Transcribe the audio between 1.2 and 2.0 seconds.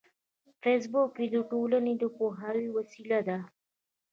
د ټولنې